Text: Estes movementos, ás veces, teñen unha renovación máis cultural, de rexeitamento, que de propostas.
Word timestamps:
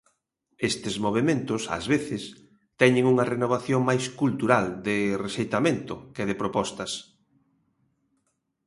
Estes 0.69 0.95
movementos, 1.05 1.61
ás 1.77 1.85
veces, 1.93 2.23
teñen 2.81 3.05
unha 3.11 3.25
renovación 3.33 3.81
máis 3.89 4.03
cultural, 4.21 4.65
de 4.87 4.95
rexeitamento, 5.25 5.93
que 6.15 6.23
de 6.29 6.39
propostas. 6.41 6.91